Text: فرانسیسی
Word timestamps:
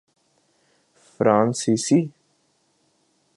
فرانسیسی 1.17 2.11